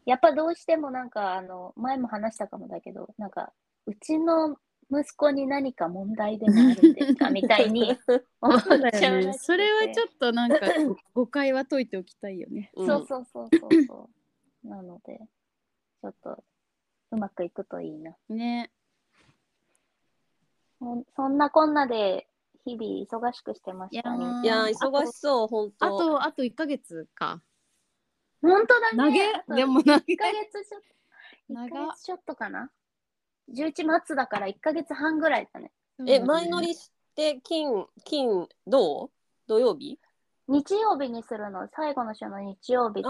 [0.06, 3.54] やっぱどうしてもなんかあの前も話したかもだけどなんか
[3.88, 4.58] うちの
[4.92, 7.98] 息子に何か問題でもあるんですかみたいに
[8.42, 9.34] 思っちゃうね。
[9.34, 10.58] それはちょっとなんか
[11.14, 12.72] 誤解は解いておきたいよね。
[12.76, 12.88] うん。
[12.88, 14.10] そうそうそうそうそ
[14.64, 14.68] う。
[14.68, 15.22] なので
[16.12, 16.44] ちょっと
[17.12, 18.16] うまくいくといいな。
[18.30, 18.72] ね。
[20.80, 22.28] そんそんなこんなで
[22.66, 24.26] 日々忙しくしてましたね。
[24.44, 24.70] いやー。
[24.70, 25.98] いやー忙しそう本あ当。
[25.98, 27.42] とあと1ヶ月か。
[28.42, 29.92] 本当だ投ねげでも投げ。
[29.94, 30.88] 1ヶ月ちょっと。
[31.50, 32.70] 長1ヶ月ちょっとかな
[33.54, 33.74] ？11
[34.06, 35.72] 末だから1ヶ月半ぐらいだね。
[36.08, 39.12] え前乗りして金金どう？
[39.48, 40.00] 土曜日？
[40.48, 41.68] 日曜日にするの。
[41.72, 43.10] 最後の週の日曜日で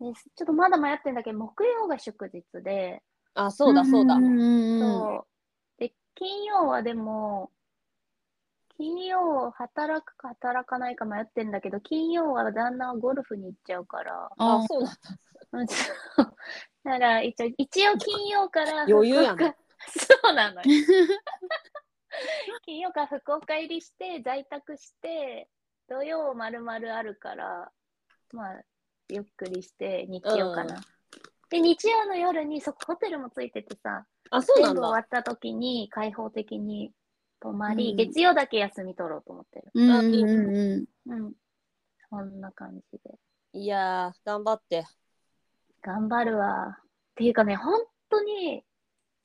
[0.00, 3.02] でちょっとまだ迷ってんだけど木曜が祝日で、
[3.34, 4.16] あそうだそうだ。
[4.16, 5.26] そう。
[5.78, 7.50] で金曜はでも
[8.76, 14.30] 金曜働くか働かないか迷ってんだけど金曜は旦那はゴルフに行っちゃうから。
[14.38, 14.90] あそうだ。
[15.52, 15.74] うんそ
[16.22, 16.34] う
[16.82, 19.54] だから一応一応金曜から余裕やね。
[19.86, 20.62] そうなのよ。
[22.64, 25.48] 金曜から福岡入りして在宅して
[25.88, 27.70] 土曜まるまるあるから
[28.32, 28.62] まあ
[29.10, 30.80] ゆっくりして日曜かな、うん。
[31.50, 34.62] で日曜の夜にそこホテルもついててさあそう。
[34.62, 36.92] 全部終わった時に開放的に
[37.40, 37.96] 泊まり、うん。
[37.96, 39.70] 月曜だけ休み取ろうと思ってる。
[39.74, 40.84] うんうんうん。
[41.06, 41.26] うん。
[41.26, 41.32] うん。
[42.08, 43.18] そんな感じで。
[43.52, 44.84] いやー頑張って。
[45.82, 46.78] 頑張るわ。
[46.80, 46.84] っ
[47.16, 48.62] ていうかね本当に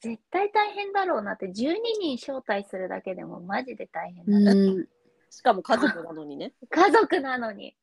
[0.02, 1.52] 絶対大変だろうなって12
[2.00, 4.88] 人招待するだけでもマジで大変だな、うん。
[5.30, 6.54] しかも家族なのにね。
[6.70, 7.76] 家族なのに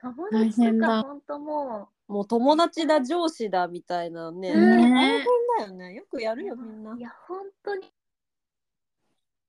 [0.00, 4.50] 友達とか本当ももう友達だ上司だみたいなね。
[4.50, 5.24] うん大変
[5.58, 5.94] だよね。
[5.94, 6.96] よくやうるよみんな。
[6.96, 7.92] いや本当に。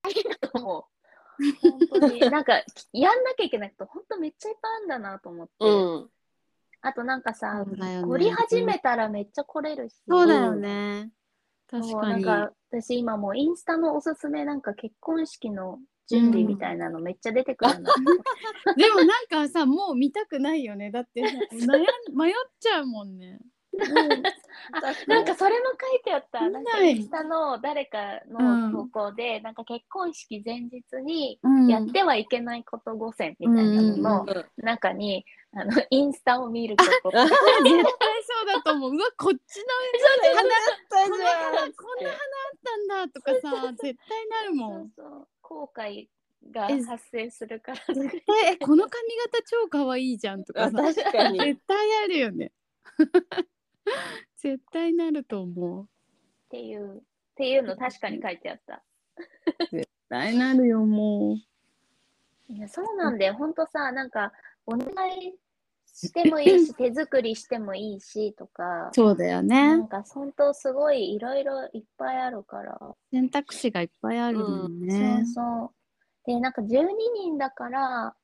[0.02, 0.84] 大変だと思う。
[1.90, 2.20] 本当に。
[2.20, 6.10] なんかやんなきゃいけないこと本当めっちゃいっぱいあるんだなと思って、うん。
[6.82, 8.02] あとなんかさね。
[8.02, 9.96] 凝り始めたらめっちゃ来れるし。
[10.06, 11.12] そうだよね。
[11.68, 17.94] 確かになんか私今もうインスタのおすすめなんか結婚式の準備みたいなのめっちゃ出てくるな。
[18.76, 23.40] でもなんかさもう見たくないよねだってさ悩ん迷っちゃうもんね。
[25.08, 26.50] なんかそれも書いてあった。
[26.50, 37.12] なんかないインスタの誰かうんの投稿で、なんか結婚式前日にうんやってはいけないこと5選みたいなののうん中に、あのインスタを見ること。
[37.12, 37.36] 絶対そ
[38.44, 38.92] うだと思う。
[38.92, 39.66] うわこっちの
[40.36, 40.42] 花
[41.12, 41.72] こんな花あっ
[42.64, 44.90] たんだとかさ絶対なるもん。
[44.96, 46.08] そうそう後悔
[46.52, 47.78] がえ発生するから。
[47.96, 52.52] 絶対えこの髪型超可愛いじゃんとかあさ 確かに絶対あるよね。
[54.38, 55.84] 絶対なると思う。
[55.84, 55.88] っ
[56.50, 57.02] ていう、っ
[57.36, 58.84] ていうの確かに書いてあった。
[59.72, 62.54] 絶対なるよもう。
[62.54, 63.34] いやそうなんだよ。
[63.34, 64.32] ほんとさ、なんか、
[64.66, 65.36] お願い
[66.08, 69.88] してもいいし、手作りしてもいいしとか、そうだよねなん。
[69.88, 72.80] か本当すごいいろいろいっぱいあるから。
[73.12, 75.24] 選択肢がいっぱいあるもんそうね。
[75.34, 75.70] そう。
[76.26, 76.68] で、なんか12
[77.24, 78.16] 人だから、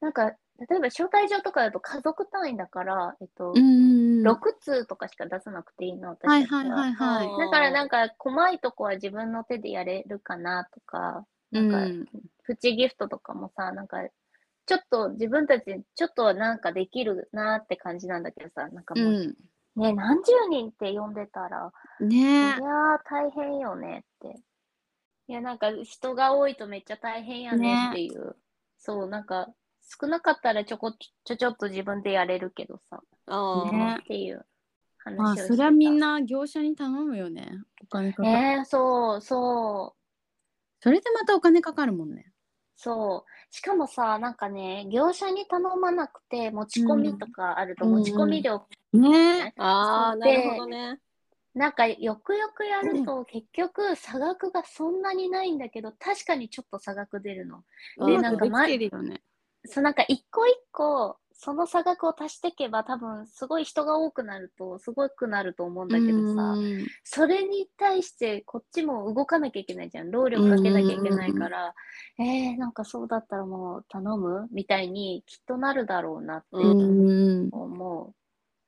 [0.00, 0.32] なんか、
[0.68, 4.22] 例えば招待状とかだと家族単位だから、えっと、うん。
[4.26, 6.76] 6通とかしか出さなくていいの、はい私たちは。
[6.76, 7.38] はいはいはい。
[7.46, 12.06] だからなんか、細いとこは自分の手でやれるかなとか、なんか、うん
[12.44, 13.98] プチギフトとかもさ、なんか、
[14.68, 19.80] ちょっと自分たち、ちょっとはなんかできるなって感じなんだけどさ、なんかもう、うん。
[19.80, 22.60] ね、何十人って呼んでたら、いねやー、
[23.08, 24.40] 大変よねって。
[25.28, 28.36] いや、なんか人が多いとめっちゃ大変やねっていう。
[28.76, 29.48] そう、なんか、
[30.00, 34.44] 少なかったらちょこちょちょっと自分でやれるけどさ、あーねっていう
[34.98, 35.36] 話まあ。
[35.36, 37.50] それはみんな業者に頼むよね。
[37.82, 38.34] お金かかる。
[38.58, 39.98] ねそうそう。
[40.80, 42.32] それでまたお金かかるもんね。
[42.80, 43.54] そう。
[43.54, 48.62] しかもさ、なんかね、業者に頼まなくて、持ち込みとかあると、うん持ち込み料、
[48.92, 51.00] ねあーなるほどね
[51.54, 57.64] なんかよくよくやると、結局差額がそんなにないんだけど、確かにちょっと差額出るの。
[57.98, 59.22] でうまくできなんか前てるよね。
[59.64, 70.10] そう、なんか一個一個、その差額を足していけば、多分すごい人が多くなると、すごくなると思うんだけどさ、うんそれに対してこっちも動かなきゃいけないじゃん。
[70.10, 71.74] 労力かけなきゃいけないから、
[72.18, 78.14] えー、なんかそうだったらもう頼むみたいにきっとなるだろうなってうん思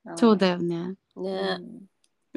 [0.07, 0.17] う。
[0.17, 0.95] そうだよね。
[1.17, 1.89] うねん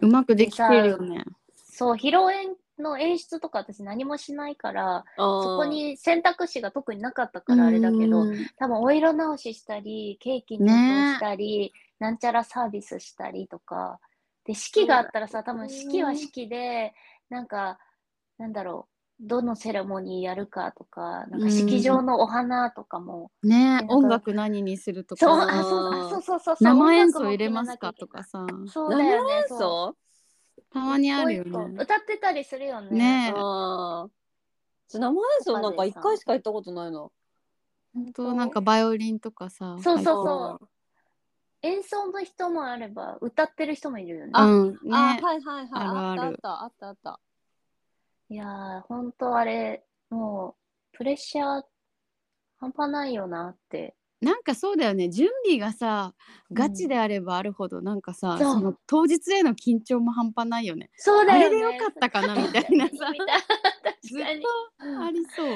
[0.01, 1.23] うまくできてるよね。
[1.53, 8.45] そう、披露宴の演出とか私何もしないから、そそこに選択肢が特になかったからあれだけど、うん。
[8.57, 13.99] 多分お色直ししたり、ケーキにねしたり、なんちゃらサービスしたりとか、
[14.45, 16.93] で、式があったらさ、多分式は式で、
[17.29, 17.79] なんか、
[18.37, 18.87] なんだろ
[19.19, 23.77] う、どのセレモニーやるかとか、なんか式場のお花とかも、ね。
[23.77, 25.25] なんか音楽何にするとか。
[25.25, 28.45] あ、そうあそうそうそうそう、生演奏入れますかとかさ。
[28.67, 29.59] そうだよね、そう。
[29.59, 30.02] そう
[30.73, 31.75] たまにあるよね。
[31.77, 32.89] 歌ってたりするよね。
[32.97, 33.33] ねえ。
[33.35, 34.09] ああ
[34.89, 37.11] 生演奏なんか一回しか行ったことないの。
[37.93, 40.69] 本となんかバイオリンとかさそうそうそう。
[41.61, 44.31] 演奏の人もあれば、歌ってる人もいるよね。
[44.33, 44.77] あうんね。
[44.91, 45.67] あはいはいはい。
[45.71, 46.21] あるある。
[46.21, 47.19] あったあったあった
[48.29, 50.55] いやー、ほんとあれ、も
[50.93, 51.63] う、プレッシャー、
[52.59, 53.95] 半端ないよなって。
[54.23, 56.13] なんかそうだよね準備がさ
[56.51, 60.89] ガチであればあるほどなんかさ、そうその当日への緊張も半端ないよね。
[60.95, 61.45] そうだよね。
[61.45, 63.41] あれでよかったかなみたいなさ みたい
[64.01, 64.41] ずっ確かに。
[64.41, 64.49] と
[65.05, 65.47] ありそう。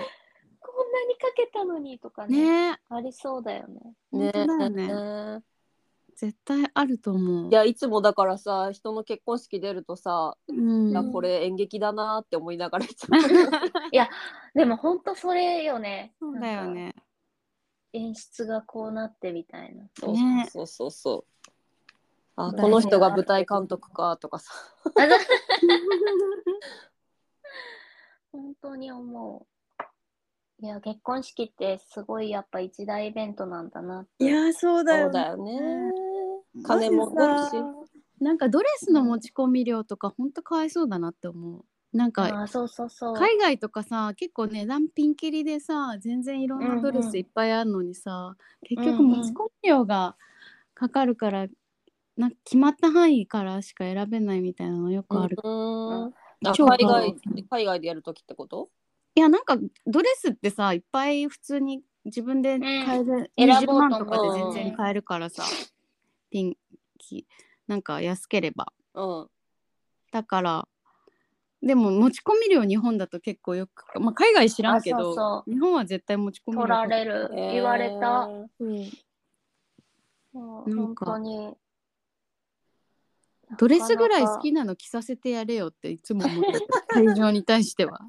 [0.60, 2.72] こんなにかけたのにとかね。
[2.72, 3.80] ねありそうだよね。
[4.12, 4.70] たね本当だよ
[5.40, 5.44] ね
[6.16, 7.50] 絶対あると思う。
[7.50, 13.18] いやいつもだからさ人の結婚式出るとさ、うんいやこれ演劇だなって思いながらいつも
[14.56, 16.14] でもほんとそれよね。
[16.20, 16.66] そうだよ。
[16.66, 16.96] ね。
[17.94, 19.86] 演出がこうなってみたいな。
[20.00, 21.50] そうねそうそうそう
[22.36, 24.54] あこの人が舞台監督かとかさ
[28.32, 29.48] 本当に思う。
[30.60, 34.26] いや、結婚式ってすごいやっぱ一大イベントなんだなって。
[34.26, 35.54] いやそうだよそうだね。
[35.56, 35.94] よね
[36.64, 37.52] 金も出るし
[38.20, 41.66] なんかドレスの持ち込み料とかほんとかわいそうだなって思う。
[41.94, 43.16] なんかあーそうそうそう。
[43.16, 49.20] 海外とかさ結構値段ピンキリでさ全然いろんなドレスいっぱいあるのにさ、結局うんうん。
[49.20, 50.16] 持ち込み料が
[50.74, 51.48] かかるから、
[52.18, 55.38] なんか決まった範囲からしか選べないみたいなのよくある。
[55.44, 56.14] うん
[56.46, 57.16] あ超海外
[57.50, 58.70] 海外でやるときってこと？
[59.16, 65.44] いやなんかドレスってさいっぱい普通に自分で買える、選20ぼうと思う万とかで全然買えるからさ、
[66.30, 66.58] ピン
[67.00, 67.26] キ
[67.66, 68.72] なんか安ければ。
[68.94, 69.28] うん。
[70.12, 70.68] だから
[71.62, 78.30] でも持ち込み料日本だと結構よく、まあ、海外知らんけどあそうそ日本は絶対持ち込み料取られる、えー言われた。
[78.60, 78.92] うん。
[80.34, 81.56] もう本当に。
[83.58, 86.82] ドレスぐらい好きなの着させてやれよっていつも思ってた。
[86.96, 88.02] 会場に対しては。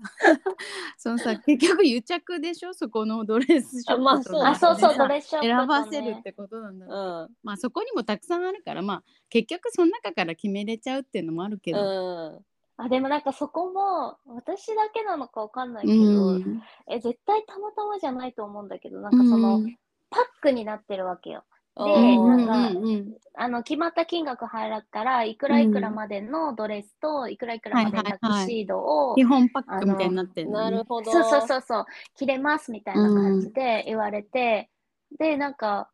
[0.99, 2.75] そのさ結局癒着でしょ？
[2.75, 4.43] そこのドレスショップあまあそう。
[4.43, 5.55] あ、そうドレスショップ、ね。
[5.57, 6.87] 選ばせるってことなんだ。
[6.87, 6.89] う、
[7.29, 7.37] ん。
[7.43, 12.45] まあそこにもたくさんあるからまあ結局その中から決めれちゃうっていうのもあるけど、うん
[12.79, 16.63] あ、でもなんかそこも、私だけなのかわかんないけうど、ん。
[16.89, 19.77] え、絶対たまたまじゃないと思うんだけど、なんかその、うん
[20.11, 21.45] パックになってるわけよ。
[21.77, 22.77] でうんなんかうん。
[22.79, 31.87] うんあの、決まった金額払ったらいくらいくらまでのドレスと、いくらいくらまでのタキシードを、基本パックみたいになってるなるほどそうそうそうそう、
[32.17, 34.71] 着れますみたいな感じで言われて、
[35.19, 35.91] で、なんか、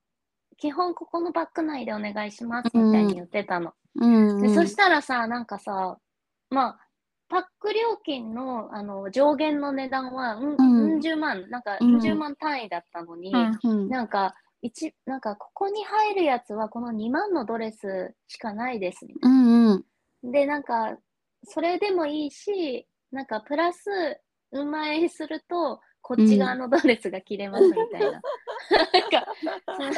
[0.56, 3.72] 基本ここのバッグ内でお願いしますみたいに言ってたの。
[3.96, 4.40] うん。
[4.40, 5.98] でそしたらさ、なんかさ、
[6.54, 6.78] まあ、
[7.28, 13.32] パック料金のあの上限の値段は、うん、うんうん十万、なんか、うんうん十万単位だったのに、
[13.64, 19.84] うんなんか、一、なんか、ここに入るやつは、この2万のドレスしかないです、みたいうんうん
[20.22, 20.30] な。
[20.32, 20.96] で、なんか、
[21.44, 23.90] それでもいいし、なんか、プラス、
[24.52, 28.10] うまいすると、こっち側のドレスが着れます、みたいな。
[28.10, 28.22] なんか、
[29.66, 29.88] そ の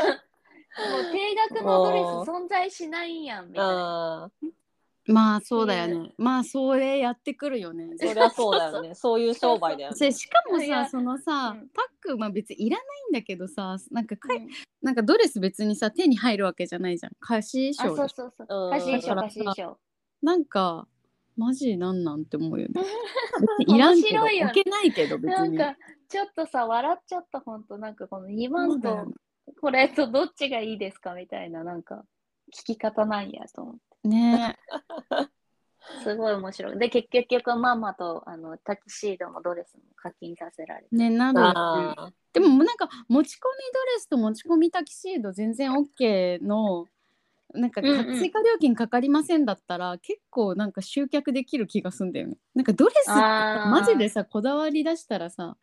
[0.76, 4.30] もう定額のドレス存在しないんやん、みたいな。
[5.08, 6.12] あまあそうだよね。
[6.18, 7.90] まあそれやってくるよね。
[8.00, 8.94] ーそりゃそうだよね。
[8.94, 10.12] そういう商売だよね。
[10.12, 11.68] しかもさそのさ、うん。
[11.68, 14.48] パックまあ別にいらないんだけどさなんかかい、うん。
[14.82, 17.12] なんかドレス別にさ手に入るわけじゃないじゃん。
[17.20, 18.86] 貸衣装そう衣装、貸
[19.34, 19.78] し衣装。
[20.22, 20.88] なんか
[21.36, 22.82] マジなんなんって思うよね。
[23.66, 24.52] いらんけどいよね。
[24.52, 25.56] 置けないけど別に。
[25.58, 27.78] なんか、ちょっとさ、笑っちゃった、ほんと。
[27.78, 29.06] なんか、この2そ万と
[29.60, 32.04] これとどっちがいいですかみたいな、なんか、
[32.52, 33.80] 聞き方なんやと思って。
[34.06, 34.56] ね
[36.02, 36.78] すごい面白い。
[36.78, 40.88] で、結局、ママとあのタキシードもドレスも課金させられて。
[40.96, 46.86] ねなるでもなんか持ち込みドレスと持ち込みタキシード全然 OK の
[47.54, 52.36] なんかうんうん追加料金かかりませんだったら、結構なんか集客できる気がすんだよね。
[52.54, 55.56] なんかドレスってマジでさこだわり出したらさ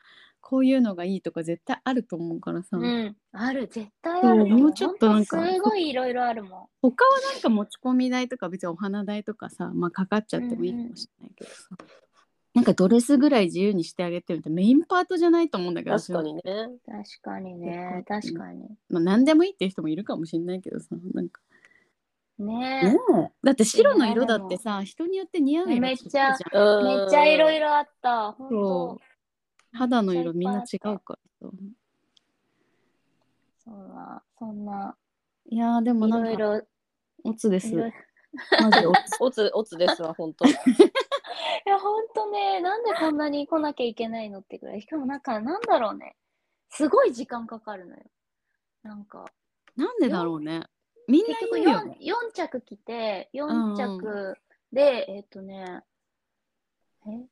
[0.46, 11.58] こういうのがいいとか絶対あると思うからさ、うん、ある、絶対あるそうもうちょっとなんかすごいいろいろあるも他はなんか持ち込み代とか別にお花代とかさ、まあ、かかっちゃってもいいかもしれないけどさ、
[12.54, 16.42] なんかドレスぐらい自由にしてあげてるってメインパートじゃないと思うんだけど確かにね。
[16.42, 16.44] ん。
[16.86, 18.68] 確かにね、確かに。
[18.90, 20.88] まあ、何でもいいっていう人もいるかもしれないけどさ。
[21.14, 21.42] なんか。
[22.38, 22.84] ね。
[22.84, 23.32] ねえ。
[23.44, 26.84] だって白の色だってさ人によって似合う色めっちゃ違うじゃん。
[26.84, 28.32] めめっちゃいろいろあった。
[28.34, 29.02] ほんそと。
[29.74, 31.56] 肌の色みんな違うからさ。
[33.64, 34.96] そんな、そんな、
[35.50, 36.62] いやーでもいなんかろいろ、
[37.24, 37.74] オツです。
[38.62, 38.98] マジオツ。
[39.20, 40.46] おつおつですわ本当。
[40.50, 40.50] い
[41.66, 44.82] や、ほんとね、なんでこんなに来なきゃいけないのってぐらい。
[44.82, 46.16] しかもなんか、なんだろうね。
[46.70, 48.04] すごい時間かかるのよ。
[48.84, 49.26] なんか、
[49.76, 50.64] なんでだろうね。
[51.08, 54.38] みんな言うよ 4, ね4着着て、4うん着
[54.72, 55.84] で、えっ、とね、
[57.06, 57.28] え？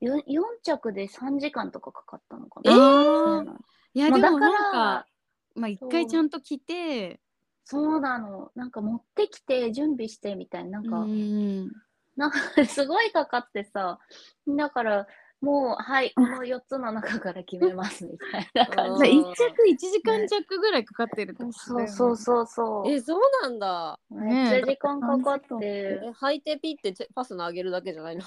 [0.00, 2.72] 4, 4着で3時間とかかかったのかな。
[2.72, 5.06] えーいやもうだかでもなんらか、
[5.54, 7.20] まあ一回ちゃんと着て。
[7.64, 8.50] そうなの。
[8.54, 11.72] なんか持ってきて、準備してみたいな、なんか、うん。
[12.16, 13.98] なんかすごいかかってさ、
[14.46, 15.06] だから、
[15.40, 19.10] もう、はい、この4つの中から決めますみたいな感うんじ。
[19.12, 22.90] じゃあ一着1時間弱ぐらいかかってるってねそうそうそうそう。
[22.90, 25.46] えそうなんだめっちゃ時間かかって。
[25.60, 28.24] え履いてピッてチェパスの上げるだけじゃないの？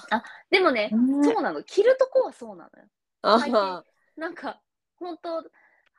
[0.50, 1.62] でもね、ねそうなの。
[1.62, 2.88] 着るとこはそうなのよ。
[3.22, 3.84] あ
[4.16, 4.60] なんか、
[4.96, 5.42] 本当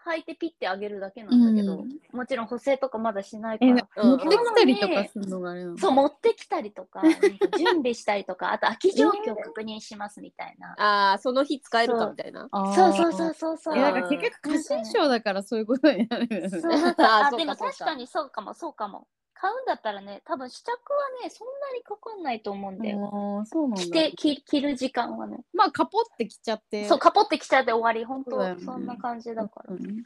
[0.05, 3.87] 履いてピッてあげるだけなんだけど、うんもちろん補正とかまだしないかえら。
[3.97, 5.77] うん持ってきたりとかするのがあれなの？
[5.77, 10.75] そう、持ってきたりとか、なんか準備したりとか、あと空き状況を確認しますみたいな。
[11.13, 13.77] あーその日使えるかみたいなあーそうそうそうそうそう。
[13.77, 19.07] えだから結局貸衣装だからそういうことになるよねそああそうかそうかでも確かにそうかも、そうかも。
[19.33, 23.37] 買うんだったらね、多分試着はね、そんなにかかんないと思うんだよ。
[23.39, 23.83] ああそうなんだ。
[23.83, 25.43] 着て、着着る時間はね。
[25.53, 26.87] まあカポってきちゃって。
[26.87, 29.73] そう、カポってきちゃって終わり、本当そそんな感じだから。
[29.73, 30.03] っうん。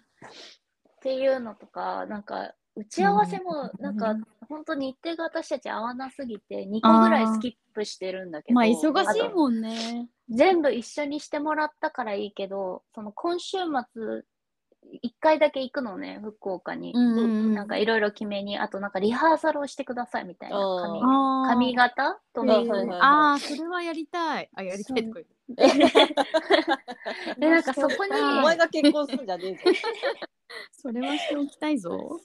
[1.01, 4.15] ていうのとか、なんか、打ち合わせも、うんなんか、
[4.47, 10.09] 本当日程が私たち合わなすぎて、2個ぐらいスキップしてるんだけど、まあ忙しいもんね。
[10.29, 13.57] 全部一緒にしてもらったからいいけど、その今週
[13.93, 14.23] 末、
[15.03, 16.93] 1回だけ行くのね、福岡に。
[16.95, 17.53] うんうんうん。
[17.53, 20.57] なんかいろいろ決めに、あとなんかリハーサルをしてくださいみたいな。
[20.57, 24.49] 髪髪型とはいメイクはいはいああそれはやりたい。
[24.53, 25.13] あやりたいと。
[25.13, 25.19] か
[27.37, 29.61] で、なんかそこに、お前が結婚するんじゃねえぞ。
[30.71, 32.19] それはしておきたいぞ。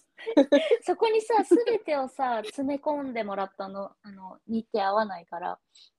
[0.82, 5.58] そこにさ、すべてをさ、詰め込んでもらったの、あの、日程合わないから、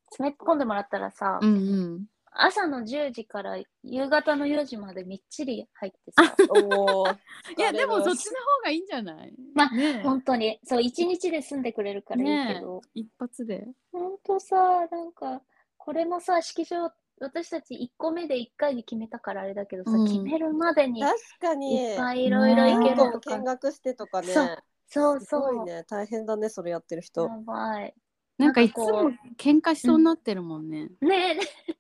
[0.10, 1.60] 詰め込んでもらったらさ、うんう
[2.00, 2.06] ん
[2.36, 7.18] 朝の10時から夕方の4時までみっちり入ってさ、 おー。
[7.58, 9.34] いやでもそっち疲の方がいいんじゃない？
[9.54, 10.02] まあねえ。
[10.04, 13.68] 本当に、そう、一日で済んでくれるからいいけど、一発で。
[13.92, 15.42] 本当さ、なんか、
[15.78, 20.06] これもさ、式場、私たち1個目で1回で決めたからあれだけどさ、うん。
[20.06, 21.96] 決めるまでに確かに。
[21.98, 23.38] ぱいいろいろいけ何るとか。
[23.38, 23.44] 見。
[23.46, 24.28] 学してとかね。
[24.28, 24.58] そう。
[24.88, 25.56] そうすそう。
[25.58, 25.84] ごいね。
[25.88, 27.24] 大変だねそれやってる人。
[27.24, 27.94] やばい。
[28.38, 30.90] なんかいつも喧嘩しそうになってるもんね。
[31.02, 31.38] ね
[31.70, 31.76] え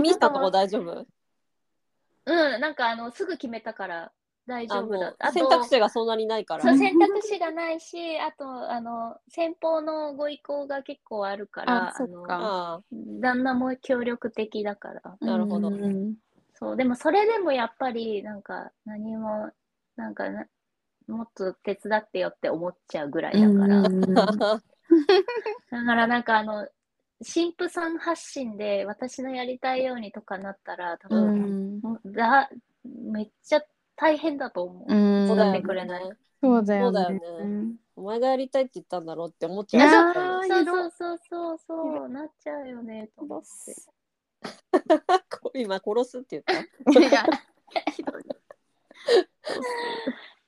[0.00, 1.06] ミスターとこ大丈夫？
[2.26, 4.12] え、うん、なんかあの、すぐ決めたから
[4.46, 5.10] 大丈夫だ。
[5.10, 5.28] った。
[5.28, 6.62] あと選択肢がそんなにないから。
[6.62, 12.38] そう選択肢がないし、あと、あの、先方のご意向が結構あるから、のあそっか。
[12.40, 15.16] あ旦那も協力的だから。
[15.20, 15.68] なるほど。
[15.68, 16.14] うん
[16.56, 19.50] そう、でもそれでもやっぱり、なんか、何も、
[19.96, 20.46] なんかな、
[21.08, 23.80] もっと手伝ってよって思っちゃうぐらいだから。
[23.82, 24.14] うん。
[24.14, 26.68] だからなんかあの、
[27.22, 32.50] 神父さん発信で私のやりたいようにとかなったら、多う分、うだ
[32.84, 33.62] めっちゃ
[33.96, 34.92] 大変だと思う。
[34.92, 35.26] うん。
[35.26, 35.58] だよそうだよね。
[35.58, 36.02] ってくれない
[36.42, 37.20] そうだよね。
[37.96, 40.12] お前がやりたいって言ったんだろうって思っちゃう。
[40.12, 41.58] ーそうそうそうそう。
[41.66, 43.74] そう、なっちゃうよね、と思って。
[45.54, 47.00] 今殺すって言った？
[47.00, 47.24] いや。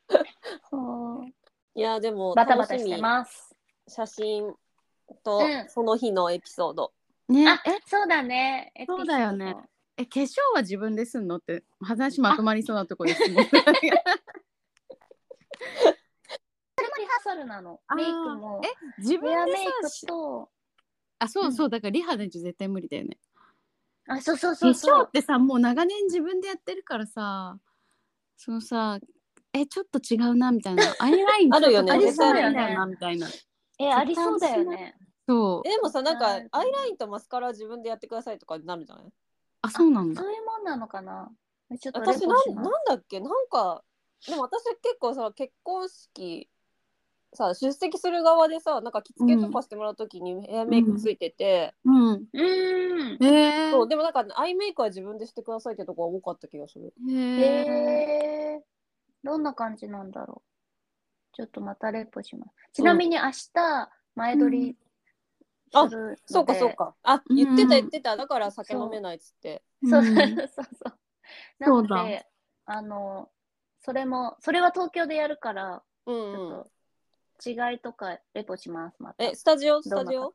[0.70, 1.26] そう。
[1.74, 3.54] いやでもバタバタして楽しみます。
[3.88, 4.54] 写真
[5.24, 6.92] とうんその日のエピソード、
[7.28, 8.72] ねあ、そうだね。
[8.74, 9.56] エピソードそうだよね。
[9.96, 11.36] え化粧は自分ですんの？
[11.36, 13.44] って話まとまりそうなとこですもん。
[13.48, 13.66] それも
[16.98, 17.80] リハーサルなの？
[17.86, 18.60] あーメイクも。
[18.98, 20.50] 自分でメイさクと、
[21.18, 23.18] あそうそうだからリハで絶対無理だよね。
[24.08, 25.02] あ、そうそう化そうそう。
[25.02, 27.58] 粧ってさもう長年自分でやってるからさ
[28.36, 29.00] そのさ
[29.52, 33.26] えちょっと違うなみたいなアイラインあるよねちょっと足りそう絶対あるよねだよなみたいな
[33.78, 34.94] え、ありそうだよね。
[35.28, 35.68] そう。
[35.68, 36.48] えでもさなんかはい。
[36.50, 39.04] アイラインとマスカラは自分でやってくださいとかになるじゃない？
[39.62, 40.20] あそうなんだ。
[40.20, 41.30] そういうもんなのかな？
[41.80, 43.82] ちょっとレ私なんなんだっけなんか
[44.26, 46.48] でも私結構さ結婚式
[47.34, 52.12] さ出席する側でさなんか着付けとかしてもらうときにヘアメイクついてて、うん。
[52.12, 53.22] うーん。
[53.22, 56.94] えー、そうでもなんかアイメイクは自分でしてくださいってとこは多かった気がする。
[57.08, 58.64] へへええ。
[59.24, 60.55] どんな感じなんだろう？
[61.36, 62.52] ちょっとまたレポします。
[62.72, 64.74] ちなみに明日、前撮り
[65.74, 66.94] あするので、そうかそうか。
[67.02, 67.36] あうん。
[67.36, 68.16] 言ってた言ってた。
[68.16, 69.62] だから酒飲めないっつって。
[69.84, 70.02] そう。
[70.02, 70.64] そううんそうそう。
[71.58, 71.96] なそうだ。
[71.96, 72.26] ので、
[72.64, 73.28] あの、
[73.80, 76.52] それも、それは東京でやるから、ちうんうん。
[76.54, 76.66] ょっ
[77.44, 79.22] と違いとかレポします、また。
[79.22, 79.82] えスタジオ？
[79.82, 80.34] スタジオ？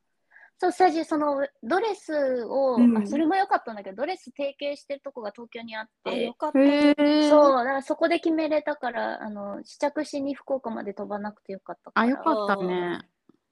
[0.62, 2.95] そう、スタジオ、そのドレスを、うん。
[2.95, 6.12] あ、それも良かったんだけど、ドレス提携してるとこが東京にあって。
[6.12, 12.05] あよ、かったそう、だからそこで決めれたから、あの、試着しに福岡まで飛ばなくてよかったから。
[12.05, 12.99] あよかったね。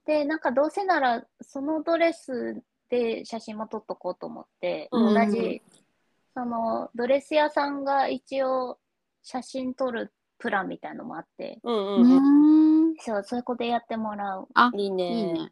[0.06, 5.14] で、なんかどうせなら、そのドレスで写真も撮っとこうと思って、うん。
[5.14, 5.62] 同じ、
[6.32, 8.78] その、ドレス屋さんが一応
[9.24, 12.10] 写真撮るプランみたいのもあって、うんううん。
[12.12, 12.96] うんん。
[13.00, 14.46] そう、そこでやってもらう。
[14.54, 15.08] あいいね。
[15.08, 15.50] いいね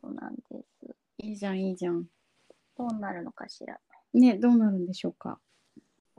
[0.00, 0.40] そうなんで
[0.80, 0.96] す。
[1.18, 2.04] いいじゃんいいじゃん。
[2.76, 3.78] どうなるのかしら。
[4.14, 5.38] ねどうなるんでしょうか。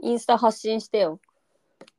[0.02, 1.20] インスタ発信してよ。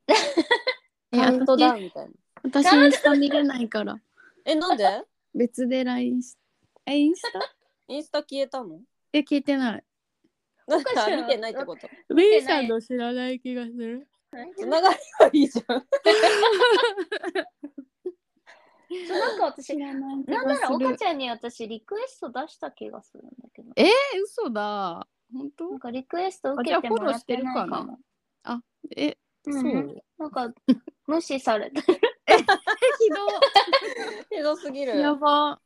[1.11, 2.11] えカウントダウ私ンみたいな。
[2.43, 3.99] 私インスタ見れないから。
[4.45, 5.03] えなんで？
[5.33, 6.37] 別で LINE し
[6.85, 7.39] えインスタ？
[7.87, 8.79] インスタ消えたの？
[9.13, 9.83] え聞いてない。
[10.67, 11.87] なんか見てないってこと？
[12.13, 14.07] メイさんの知らない気がする。
[14.57, 15.85] つながりはいいじゃん
[19.07, 23.71] そうなんか私、らなんなら岡ちゃんに私リクエスト出した気がするんだけど。
[23.75, 23.89] え
[24.23, 25.07] 嘘だ。
[25.33, 25.69] 本当？
[25.69, 27.99] なんかリクエスト受けてもらってないフォローしてるかかも。
[28.95, 29.17] え
[29.47, 29.53] うん。
[29.53, 30.03] そう？
[30.17, 30.53] なんか
[31.07, 31.99] 無視されてる。
[32.27, 32.33] ひ
[34.35, 34.99] ひどすぎどる。
[34.99, 35.59] やば。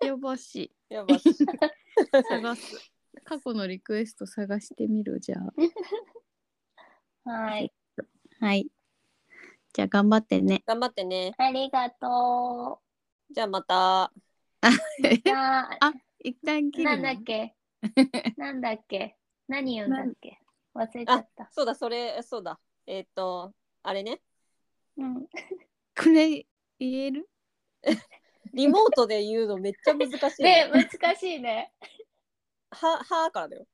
[0.00, 0.72] やばし。
[0.88, 1.34] やばし。
[2.28, 2.92] 探す。
[3.24, 5.52] 過去のリクエスト探してみるじゃあ。
[7.30, 7.72] はい。
[8.40, 8.68] はい
[9.72, 10.62] じゃあ頑張ってね。
[10.66, 11.32] 頑張ってね。
[11.38, 12.80] ありがと
[13.30, 14.02] じゃあまた。
[14.04, 14.12] あ、
[14.60, 17.02] あ一旦切るの？
[17.02, 17.54] なんだっけ？
[18.36, 19.16] なんだっけ？
[19.48, 20.38] 何言うんだっけ？
[20.74, 21.48] 忘れちゃった。
[21.52, 22.60] そうだそれそうだ。
[22.86, 23.52] えっ、と
[23.82, 24.20] あれね。
[24.98, 25.22] うん。
[25.24, 25.28] こ
[26.12, 26.46] れ
[26.78, 27.28] 言える？
[28.52, 30.70] リモートで言うのめっちゃ難しい、ね。
[30.70, 31.72] 難しいね。
[32.70, 33.66] ははからだよ。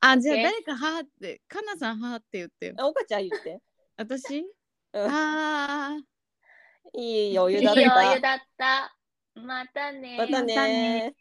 [0.00, 2.74] あじゃあ誰かはーってかなさんはーって言ってよ。
[2.78, 3.60] あ岡ちゃん言って。
[3.98, 4.44] 私？
[4.92, 5.10] うん。
[5.10, 7.00] あー。
[7.00, 7.92] いい余いい裕だった。
[7.92, 8.96] 余裕だった。
[9.34, 10.16] またね。
[10.18, 11.14] またね